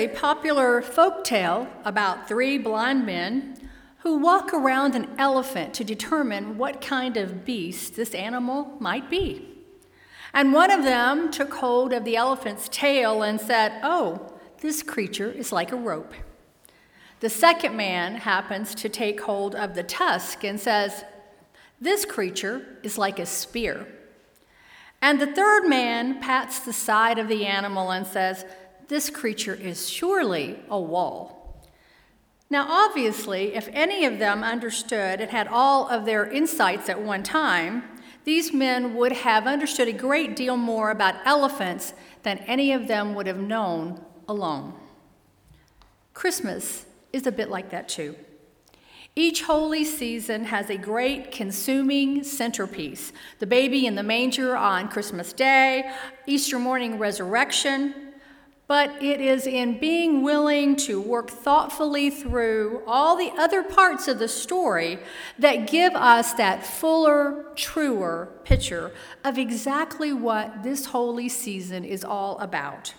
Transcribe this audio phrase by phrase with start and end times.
[0.00, 3.54] a popular folk tale about three blind men
[3.98, 9.46] who walk around an elephant to determine what kind of beast this animal might be.
[10.32, 14.32] And one of them took hold of the elephant's tail and said, Oh,
[14.62, 16.14] this creature is like a rope.
[17.20, 21.04] The second man happens to take hold of the tusk and says,
[21.78, 23.86] This creature is like a spear.
[25.02, 28.46] And the third man pats the side of the animal and says,
[28.90, 31.64] this creature is surely a wall.
[32.50, 37.22] Now, obviously, if any of them understood and had all of their insights at one
[37.22, 37.84] time,
[38.24, 43.14] these men would have understood a great deal more about elephants than any of them
[43.14, 44.74] would have known alone.
[46.12, 48.16] Christmas is a bit like that, too.
[49.14, 55.32] Each holy season has a great consuming centerpiece the baby in the manger on Christmas
[55.32, 55.92] Day,
[56.26, 58.09] Easter morning resurrection,
[58.70, 64.20] but it is in being willing to work thoughtfully through all the other parts of
[64.20, 64.96] the story
[65.40, 68.92] that give us that fuller, truer picture
[69.24, 72.94] of exactly what this holy season is all about.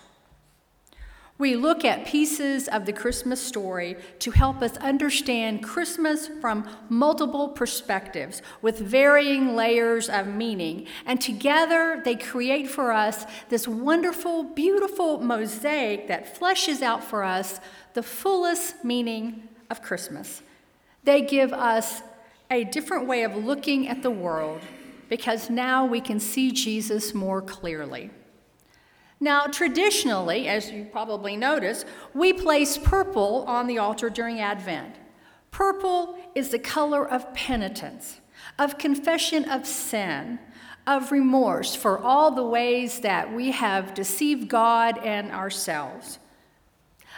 [1.42, 7.48] We look at pieces of the Christmas story to help us understand Christmas from multiple
[7.48, 10.86] perspectives with varying layers of meaning.
[11.04, 17.58] And together they create for us this wonderful, beautiful mosaic that fleshes out for us
[17.94, 20.42] the fullest meaning of Christmas.
[21.02, 22.02] They give us
[22.52, 24.60] a different way of looking at the world
[25.08, 28.10] because now we can see Jesus more clearly.
[29.22, 34.96] Now, traditionally, as you probably notice, we place purple on the altar during Advent.
[35.52, 38.20] Purple is the color of penitence,
[38.58, 40.40] of confession of sin,
[40.88, 46.18] of remorse for all the ways that we have deceived God and ourselves.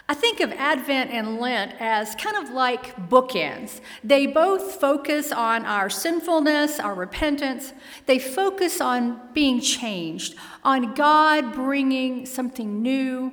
[0.06, 3.80] I think of Advent and Lent as kind of like bookends.
[4.02, 7.72] They both focus on our sinfulness, our repentance.
[8.05, 13.33] They focus on being changed, on God bringing something new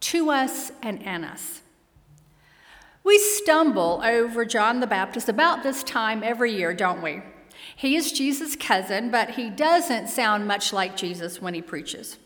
[0.00, 1.60] to us and in us.
[3.04, 7.22] We stumble over John the Baptist about this time every year, don't we?
[7.76, 12.16] He is Jesus' cousin, but he doesn't sound much like Jesus when he preaches.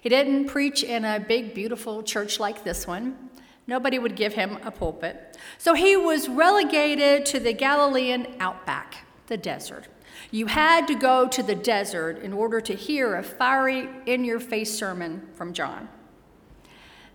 [0.00, 3.30] He didn't preach in a big, beautiful church like this one.
[3.66, 5.36] Nobody would give him a pulpit.
[5.58, 9.86] So he was relegated to the Galilean outback, the desert.
[10.30, 14.40] You had to go to the desert in order to hear a fiery, in your
[14.40, 15.88] face sermon from John.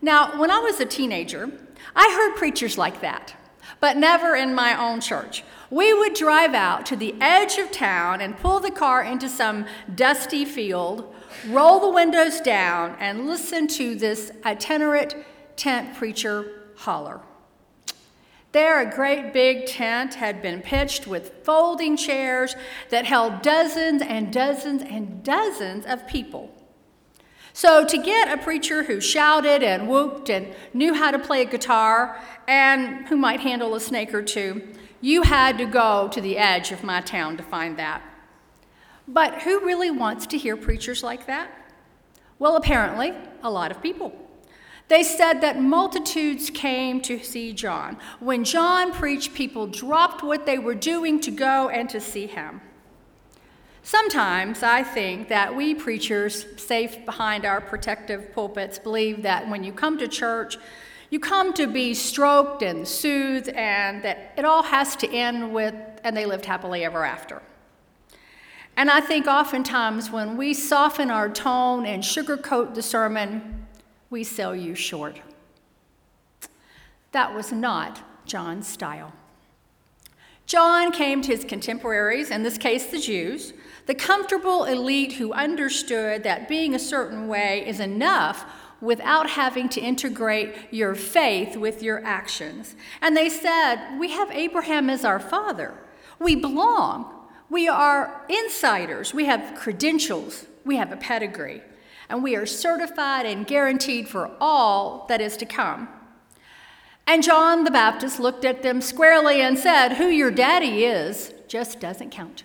[0.01, 1.51] Now, when I was a teenager,
[1.95, 3.35] I heard preachers like that,
[3.79, 5.43] but never in my own church.
[5.69, 9.65] We would drive out to the edge of town and pull the car into some
[9.95, 11.13] dusty field,
[11.47, 15.15] roll the windows down, and listen to this itinerant
[15.57, 17.19] tent preacher holler.
[18.53, 22.55] There, a great big tent had been pitched with folding chairs
[22.89, 26.53] that held dozens and dozens and dozens of people.
[27.53, 31.45] So, to get a preacher who shouted and whooped and knew how to play a
[31.45, 34.61] guitar and who might handle a snake or two,
[35.01, 38.01] you had to go to the edge of my town to find that.
[39.07, 41.49] But who really wants to hear preachers like that?
[42.39, 44.26] Well, apparently, a lot of people.
[44.87, 47.97] They said that multitudes came to see John.
[48.19, 52.61] When John preached, people dropped what they were doing to go and to see him.
[53.83, 59.71] Sometimes I think that we preachers, safe behind our protective pulpits, believe that when you
[59.71, 60.57] come to church,
[61.09, 65.73] you come to be stroked and soothed, and that it all has to end with,
[66.03, 67.41] and they lived happily ever after.
[68.75, 73.66] And I think oftentimes when we soften our tone and sugarcoat the sermon,
[74.09, 75.19] we sell you short.
[77.11, 79.13] That was not John's style.
[80.45, 83.53] John came to his contemporaries, in this case the Jews,
[83.85, 88.45] the comfortable elite who understood that being a certain way is enough
[88.79, 92.75] without having to integrate your faith with your actions.
[93.01, 95.73] And they said, We have Abraham as our father.
[96.19, 97.13] We belong.
[97.49, 99.13] We are insiders.
[99.13, 100.45] We have credentials.
[100.63, 101.61] We have a pedigree
[102.09, 105.89] and we are certified and guaranteed for all that is to come.
[107.05, 111.79] And John the Baptist looked at them squarely and said, Who your daddy is just
[111.79, 112.43] doesn't count.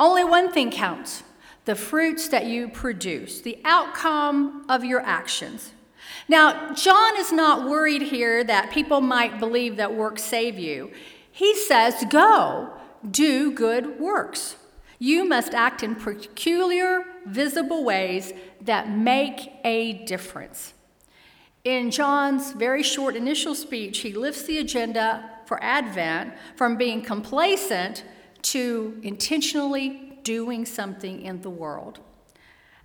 [0.00, 1.22] Only one thing counts
[1.64, 5.72] the fruits that you produce, the outcome of your actions.
[6.28, 10.90] Now, John is not worried here that people might believe that works save you.
[11.30, 12.72] He says, Go,
[13.08, 14.56] do good works.
[14.98, 20.74] You must act in peculiar, visible ways that make a difference.
[21.64, 28.04] In John's very short initial speech, he lifts the agenda for Advent from being complacent
[28.42, 32.00] to intentionally doing something in the world.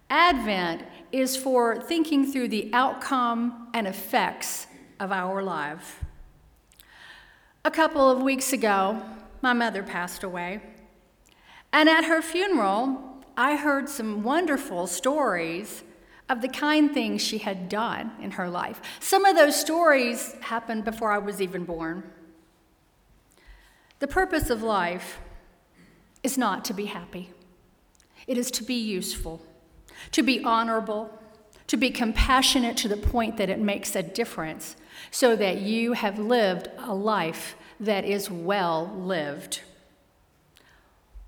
[0.09, 4.67] Advent is for thinking through the outcome and effects
[4.99, 6.03] of our life.
[7.65, 9.01] A couple of weeks ago,
[9.41, 10.61] my mother passed away.
[11.73, 15.83] And at her funeral, I heard some wonderful stories
[16.27, 18.81] of the kind things she had done in her life.
[18.99, 22.03] Some of those stories happened before I was even born.
[23.99, 25.19] The purpose of life
[26.23, 27.29] is not to be happy,
[28.25, 29.41] it is to be useful,
[30.11, 31.17] to be honorable,
[31.67, 34.75] to be compassionate to the point that it makes a difference,
[35.11, 39.61] so that you have lived a life that is well lived.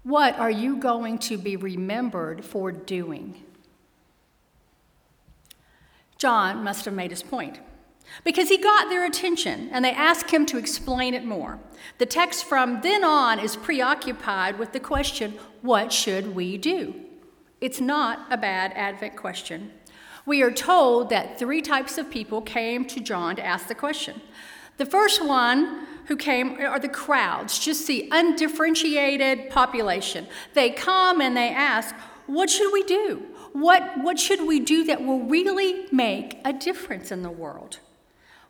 [0.03, 3.43] What are you going to be remembered for doing?
[6.17, 7.59] John must have made his point
[8.23, 11.59] because he got their attention and they asked him to explain it more.
[11.97, 16.95] The text from then on is preoccupied with the question what should we do?
[17.61, 19.71] It's not a bad Advent question.
[20.25, 24.21] We are told that three types of people came to John to ask the question.
[24.77, 30.25] The first one who came are the crowds, just the undifferentiated population.
[30.55, 31.93] They come and they ask,
[32.25, 33.23] What should we do?
[33.53, 37.79] What, what should we do that will really make a difference in the world?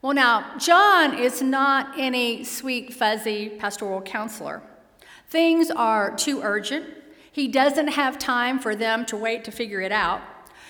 [0.01, 4.61] Well, now, John is not any sweet, fuzzy pastoral counselor.
[5.29, 6.85] Things are too urgent.
[7.29, 10.21] He doesn't have time for them to wait to figure it out.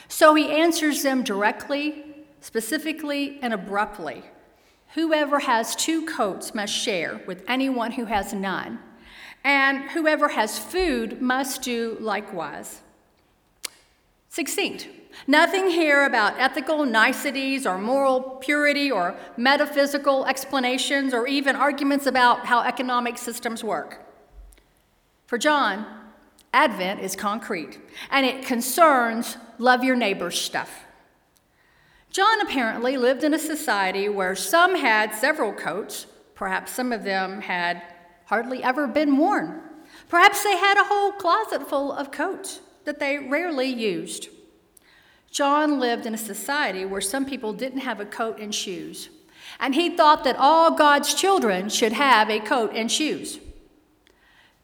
[0.08, 4.24] So he answers them directly, specifically, and abruptly.
[4.96, 8.80] Whoever has two coats must share with anyone who has none,
[9.44, 12.82] and whoever has food must do likewise.
[14.30, 14.88] Succinct.
[15.28, 22.46] Nothing here about ethical niceties or moral purity or metaphysical explanations or even arguments about
[22.46, 24.06] how economic systems work.
[25.26, 25.86] For John,
[26.54, 27.80] Advent is concrete
[28.12, 30.86] and it concerns love your neighbor stuff.
[32.12, 37.42] John apparently lived in a society where some had several coats, perhaps some of them
[37.42, 37.84] had
[38.26, 39.62] hardly ever been worn.
[40.08, 44.30] Perhaps they had a whole closet full of coats that they rarely used.
[45.32, 49.10] John lived in a society where some people didn't have a coat and shoes,
[49.60, 53.40] and he thought that all God's children should have a coat and shoes.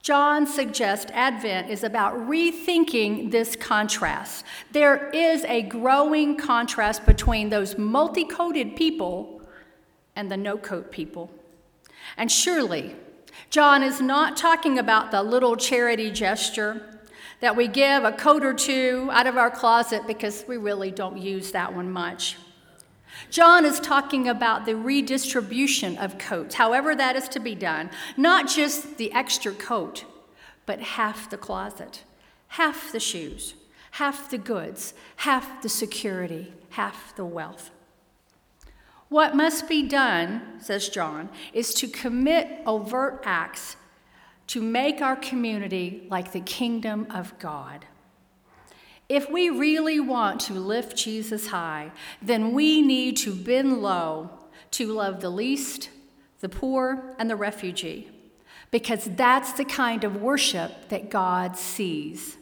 [0.06, 4.46] John suggests Advent is about rethinking this contrast.
[4.72, 9.42] There is a growing contrast between those multi coated people
[10.16, 11.31] and the no coat people.
[12.18, 12.96] And surely,
[13.50, 17.00] John is not talking about the little charity gesture
[17.40, 21.18] that we give a coat or two out of our closet because we really don't
[21.18, 22.38] use that one much.
[23.36, 28.48] John is talking about the redistribution of coats, however that is to be done, not
[28.48, 30.06] just the extra coat,
[30.66, 32.04] but half the closet,
[32.48, 33.56] half the shoes,
[33.92, 37.72] half the goods, half the security, half the wealth.
[39.10, 43.76] What must be done, says John, is to commit overt acts
[44.48, 47.86] to make our community like the kingdom of God.
[49.07, 51.92] If we really want to lift Jesus high,
[52.22, 54.31] then we need to bend low
[54.72, 55.89] to love the least,
[56.39, 58.10] the poor, and the refugee,
[58.72, 62.38] because that's the kind of worship that God sees.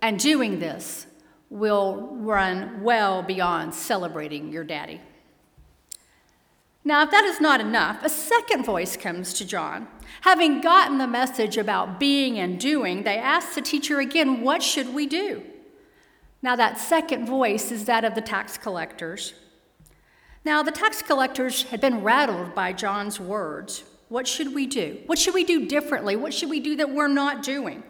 [0.00, 1.06] And doing this
[1.50, 5.00] will run well beyond celebrating your daddy.
[6.82, 9.86] Now, if that is not enough, a second voice comes to John.
[10.22, 14.94] Having gotten the message about being and doing, they ask the teacher again, What should
[14.94, 15.42] we do?
[16.42, 19.34] Now, that second voice is that of the tax collectors.
[20.42, 23.84] Now, the tax collectors had been rattled by John's words.
[24.08, 25.00] What should we do?
[25.06, 26.16] What should we do differently?
[26.16, 27.82] What should we do that we're not doing?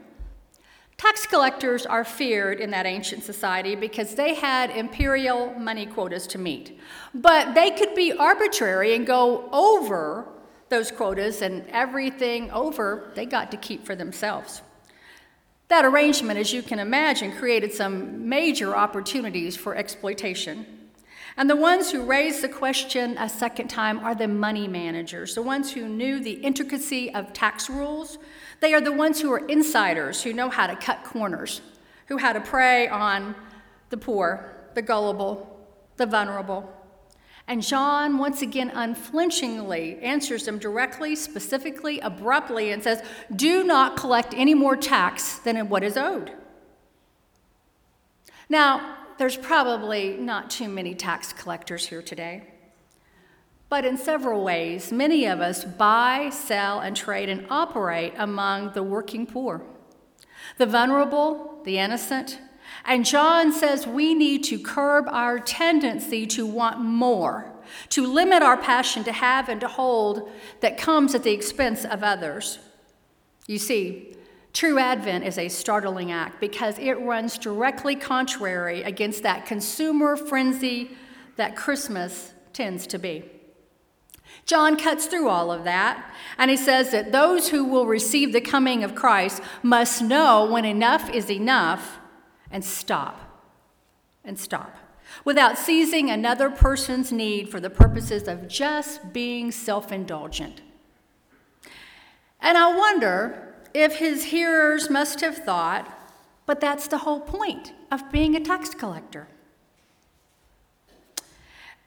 [1.00, 6.36] Tax collectors are feared in that ancient society because they had imperial money quotas to
[6.36, 6.78] meet.
[7.14, 10.28] But they could be arbitrary and go over
[10.68, 14.60] those quotas, and everything over they got to keep for themselves.
[15.68, 20.66] That arrangement, as you can imagine, created some major opportunities for exploitation.
[21.38, 25.40] And the ones who raised the question a second time are the money managers, the
[25.40, 28.18] ones who knew the intricacy of tax rules,
[28.60, 31.60] they are the ones who are insiders, who know how to cut corners,
[32.06, 33.34] who how to prey on
[33.88, 36.72] the poor, the gullible, the vulnerable.
[37.46, 43.02] And John, once again, unflinchingly answers them directly, specifically, abruptly, and says,
[43.34, 46.30] Do not collect any more tax than what is owed.
[48.48, 52.42] Now, there's probably not too many tax collectors here today.
[53.70, 58.82] But in several ways, many of us buy, sell, and trade and operate among the
[58.82, 59.62] working poor,
[60.58, 62.40] the vulnerable, the innocent.
[62.84, 67.52] And John says we need to curb our tendency to want more,
[67.90, 70.28] to limit our passion to have and to hold
[70.60, 72.58] that comes at the expense of others.
[73.46, 74.16] You see,
[74.52, 80.90] True Advent is a startling act because it runs directly contrary against that consumer frenzy
[81.36, 83.30] that Christmas tends to be.
[84.46, 88.40] John cuts through all of that, and he says that those who will receive the
[88.40, 91.98] coming of Christ must know when enough is enough
[92.50, 93.20] and stop.
[94.24, 94.76] And stop.
[95.24, 100.60] Without seizing another person's need for the purposes of just being self indulgent.
[102.40, 105.88] And I wonder if his hearers must have thought,
[106.46, 109.28] but that's the whole point of being a tax collector.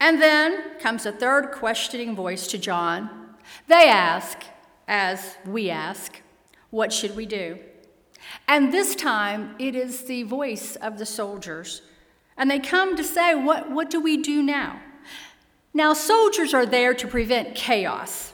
[0.03, 3.09] And then comes a third questioning voice to John.
[3.67, 4.37] They ask,
[4.85, 6.19] as we ask,
[6.71, 7.57] what should we do?
[8.45, 11.83] And this time it is the voice of the soldiers.
[12.35, 14.81] And they come to say, What, what do we do now?
[15.73, 18.33] Now, soldiers are there to prevent chaos.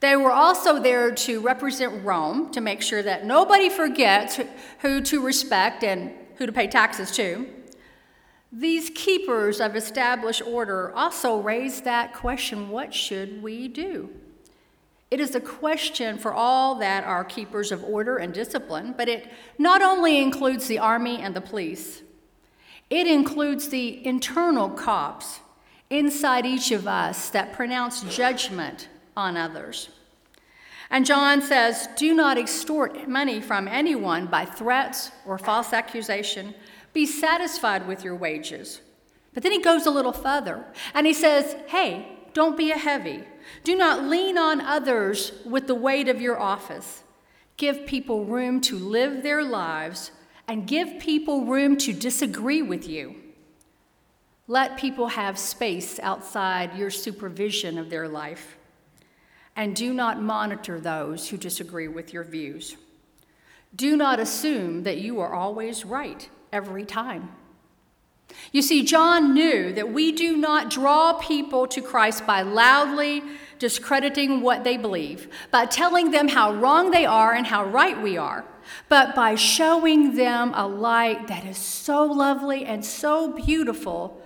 [0.00, 4.38] They were also there to represent Rome, to make sure that nobody forgets
[4.80, 7.48] who to respect and who to pay taxes to.
[8.52, 14.10] These keepers of established order also raise that question what should we do?
[15.10, 19.30] It is a question for all that are keepers of order and discipline, but it
[19.58, 22.02] not only includes the army and the police,
[22.90, 25.40] it includes the internal cops
[25.88, 29.90] inside each of us that pronounce judgment on others.
[30.90, 36.54] And John says, Do not extort money from anyone by threats or false accusation
[36.92, 38.80] be satisfied with your wages.
[39.32, 43.24] But then he goes a little further and he says, Hey, don't be a heavy.
[43.64, 47.02] Do not lean on others with the weight of your office.
[47.56, 50.12] Give people room to live their lives
[50.48, 53.14] and give people room to disagree with you.
[54.48, 58.56] Let people have space outside your supervision of their life.
[59.54, 62.76] And do not monitor those who disagree with your views.
[63.74, 67.30] Do not assume that you are always right every time.
[68.52, 73.22] You see, John knew that we do not draw people to Christ by loudly
[73.58, 78.16] discrediting what they believe, by telling them how wrong they are and how right we
[78.16, 78.44] are,
[78.88, 84.20] but by showing them a light that is so lovely and so beautiful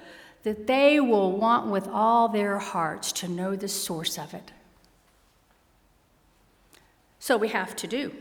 [0.45, 4.53] that they will want with all their hearts to know the source of it.
[7.19, 8.15] So we have to do.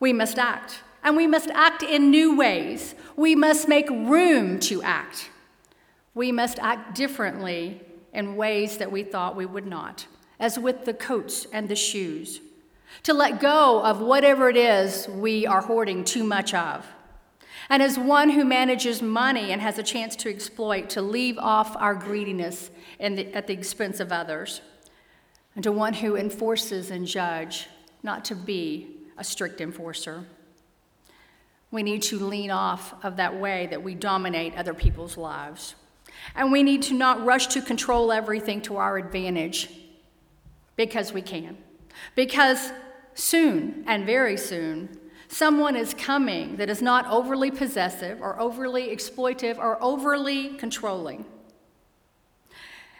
[0.00, 2.94] We must act and we must act in new ways.
[3.16, 5.30] We must make room to act.
[6.14, 7.80] We must act differently
[8.12, 10.06] in ways that we thought we would not,
[10.38, 12.42] as with the coats and the shoes.
[13.04, 16.86] To let go of whatever it is we are hoarding too much of.
[17.70, 21.74] And as one who manages money and has a chance to exploit, to leave off
[21.78, 24.60] our greediness the, at the expense of others.
[25.54, 27.66] And to one who enforces and judge,
[28.02, 30.26] not to be a strict enforcer.
[31.70, 35.74] We need to lean off of that way that we dominate other people's lives.
[36.34, 39.70] And we need to not rush to control everything to our advantage
[40.76, 41.58] because we can.
[42.14, 42.72] Because
[43.14, 44.98] soon, and very soon,
[45.28, 51.24] someone is coming that is not overly possessive or overly exploitive or overly controlling.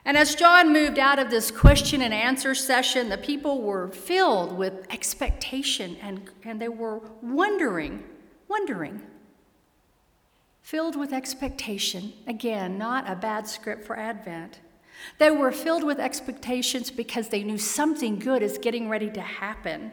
[0.05, 4.57] And as John moved out of this question and answer session, the people were filled
[4.57, 8.03] with expectation and, and they were wondering
[8.49, 9.03] wondering.
[10.63, 14.61] Filled with expectation, again, not a bad script for Advent.
[15.19, 19.93] They were filled with expectations because they knew something good is getting ready to happen.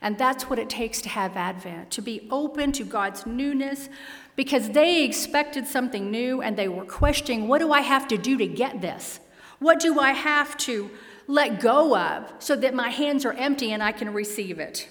[0.00, 3.88] And that's what it takes to have Advent, to be open to God's newness,
[4.36, 8.36] because they expected something new and they were questioning what do I have to do
[8.36, 9.18] to get this?
[9.58, 10.90] What do I have to
[11.26, 14.88] let go of so that my hands are empty and I can receive it?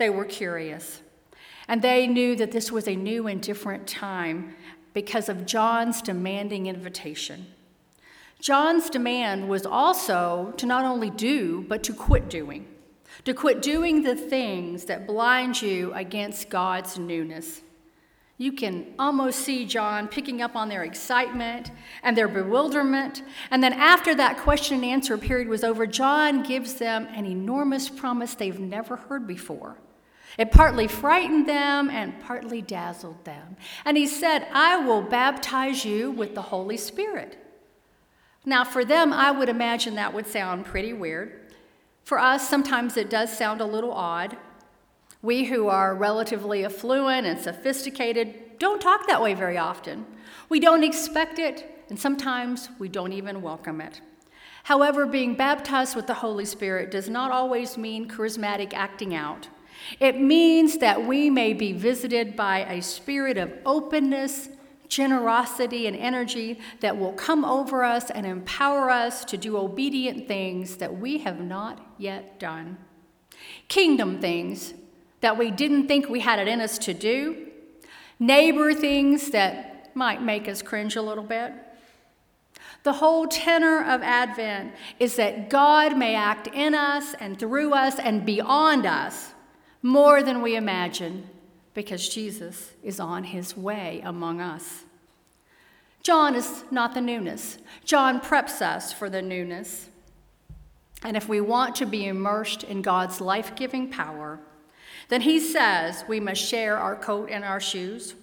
[0.00, 1.02] They were curious.
[1.68, 4.54] And they knew that this was a new and different time
[4.94, 7.46] because of John's demanding invitation.
[8.40, 12.66] John's demand was also to not only do, but to quit doing,
[13.26, 17.60] to quit doing the things that blind you against God's newness.
[18.38, 23.22] You can almost see John picking up on their excitement and their bewilderment.
[23.50, 27.90] And then, after that question and answer period was over, John gives them an enormous
[27.90, 29.76] promise they've never heard before
[30.40, 33.58] It partly frightened them and partly dazzled them.
[33.84, 37.36] And he said, I will baptize you with the Holy Spirit.
[38.46, 41.52] Now, for them, I would imagine that would sound pretty weird.
[42.04, 44.38] For us, sometimes it does sound a little odd.
[45.20, 50.06] We who are relatively affluent and sophisticated don't talk that way very often.
[50.48, 54.00] We don't expect it, and sometimes we don't even welcome it.
[54.62, 59.48] However, being baptized with the Holy Spirit does not always mean charismatic acting out.
[59.98, 64.48] It means that we may be visited by a spirit of openness,
[64.88, 70.76] generosity, and energy that will come over us and empower us to do obedient things
[70.76, 72.78] that we have not yet done.
[73.68, 74.74] Kingdom things
[75.20, 77.48] that we didn't think we had it in us to do,
[78.18, 81.52] neighbor things that might make us cringe a little bit.
[82.82, 87.98] The whole tenor of Advent is that God may act in us and through us
[87.98, 89.34] and beyond us
[89.82, 91.28] more than we imagine
[91.74, 94.84] because Jesus is on his way among us.
[96.02, 97.58] John is not the newness.
[97.84, 99.88] John preps us for the newness.
[101.02, 104.38] And if we want to be immersed in God's life giving power,
[105.08, 108.14] then he says we must share our coat and our shoes,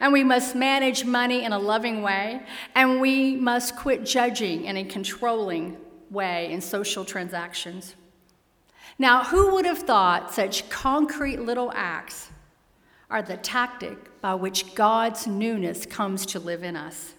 [0.00, 2.42] and we must manage money in a loving way,
[2.74, 5.76] and we must quit judging in a controlling
[6.10, 7.94] way in social transactions.
[8.98, 12.30] Now, who would have thought such concrete little acts
[13.10, 17.14] are the tactic by which God's newness comes to live in us?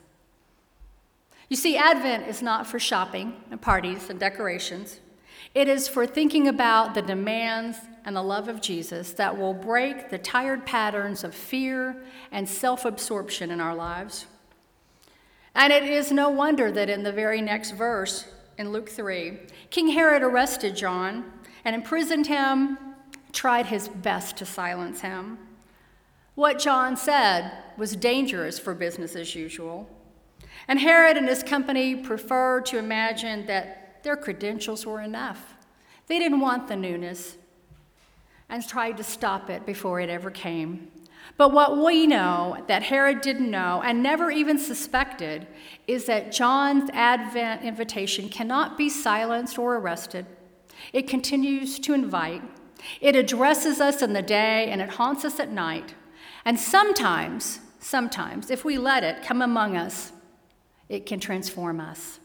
[1.50, 5.00] You see, Advent is not for shopping and parties and decorations.
[5.54, 10.10] It is for thinking about the demands and the love of Jesus that will break
[10.10, 14.26] the tired patterns of fear and self absorption in our lives.
[15.56, 18.26] And it is no wonder that in the very next verse
[18.58, 19.38] in Luke 3,
[19.70, 21.32] King Herod arrested John
[21.66, 22.78] and imprisoned him,
[23.32, 25.38] tried his best to silence him.
[26.36, 29.90] What John said was dangerous for business as usual.
[30.68, 35.56] And Herod and his company preferred to imagine that their credentials were enough.
[36.08, 37.38] They didn't want the newness
[38.50, 40.92] and tried to stop it before it ever came.
[41.38, 45.48] But what we know that Herod didn't know and never even suspected
[45.88, 50.26] is that John's Advent invitation cannot be silenced or arrested.
[50.92, 52.42] It continues to invite,
[53.00, 55.96] it addresses us in the day, and it haunts us at night.
[56.46, 60.12] And sometimes, sometimes, if we let it come among us,
[60.90, 62.20] it can transform us.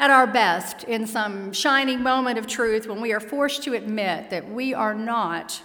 [0.00, 4.30] At our best, in some shining moment of truth, when we are forced to admit
[4.30, 5.60] that we are not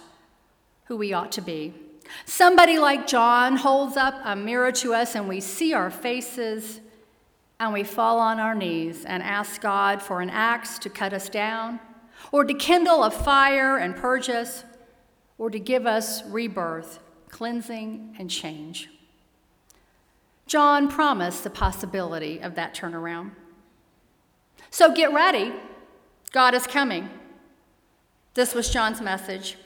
[0.86, 1.72] who we ought to be,
[2.26, 6.80] somebody like John holds up a mirror to us and we see our faces
[7.64, 11.28] and we fall on our knees and ask God for an axe to cut us
[11.30, 11.80] down,
[12.30, 14.64] or to kindle a fire and purge us,
[15.38, 17.00] or to give us rebirth,
[17.30, 18.90] cleansing, and change.
[20.46, 23.30] John promised the possibility of that turnaround.
[24.70, 25.52] So get ready,
[26.32, 27.08] God is coming.
[28.34, 29.56] This was John's message.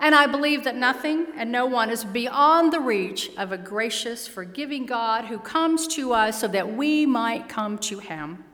[0.00, 4.26] And I believe that nothing and no one is beyond the reach of a gracious,
[4.26, 8.44] forgiving God who comes to us so that we might come to him.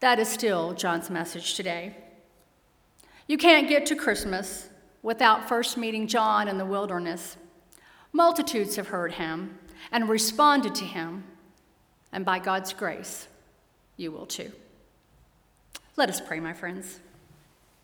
[0.00, 1.96] That is still John's message today.
[3.26, 4.68] You can't get to Christmas
[5.02, 7.36] without first meeting John in the wilderness.
[8.12, 9.58] Multitudes have heard him
[9.92, 11.24] and responded to him,
[12.12, 13.28] and by God's grace,
[13.96, 14.52] you will too.
[15.96, 17.00] Let us pray, my friends.